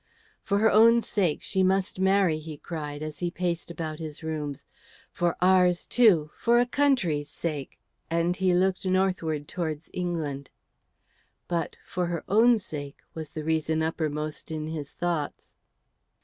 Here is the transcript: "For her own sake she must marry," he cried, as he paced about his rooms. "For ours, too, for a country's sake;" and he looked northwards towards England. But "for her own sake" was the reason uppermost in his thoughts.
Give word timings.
"For 0.41 0.57
her 0.57 0.71
own 0.71 1.03
sake 1.03 1.43
she 1.43 1.61
must 1.61 1.99
marry," 1.99 2.39
he 2.39 2.57
cried, 2.57 3.03
as 3.03 3.19
he 3.19 3.29
paced 3.29 3.69
about 3.69 3.99
his 3.99 4.23
rooms. 4.23 4.65
"For 5.11 5.37
ours, 5.43 5.85
too, 5.85 6.31
for 6.33 6.59
a 6.59 6.65
country's 6.65 7.29
sake;" 7.29 7.77
and 8.09 8.35
he 8.35 8.55
looked 8.55 8.83
northwards 8.83 9.45
towards 9.47 9.91
England. 9.93 10.49
But 11.47 11.75
"for 11.85 12.07
her 12.07 12.23
own 12.27 12.57
sake" 12.57 12.97
was 13.13 13.29
the 13.29 13.43
reason 13.43 13.83
uppermost 13.83 14.49
in 14.49 14.65
his 14.65 14.91
thoughts. 14.93 15.53